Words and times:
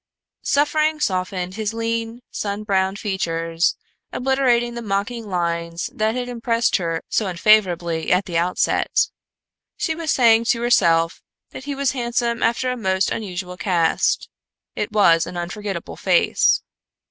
Suffering 0.41 0.99
softened 0.99 1.53
his 1.53 1.75
lean, 1.75 2.21
sun 2.31 2.63
browned 2.63 2.97
features, 2.97 3.77
obliterating 4.11 4.73
the 4.73 4.81
mocking 4.81 5.27
lines 5.29 5.91
that 5.93 6.15
had 6.15 6.27
impressed 6.27 6.77
her 6.77 7.03
so 7.07 7.27
unfavorably 7.27 8.11
at 8.11 8.25
the 8.25 8.35
outset. 8.35 9.09
She 9.77 9.93
was 9.93 10.09
saying 10.11 10.45
to 10.45 10.61
herself 10.63 11.21
that 11.51 11.65
he 11.65 11.75
was 11.75 11.91
handsome 11.91 12.41
after 12.41 12.71
a 12.71 12.77
most 12.77 13.11
unusual 13.11 13.57
cast; 13.57 14.27
it 14.75 14.91
was 14.91 15.27
an 15.27 15.37
unforgetable 15.37 15.97
face. 15.97 16.63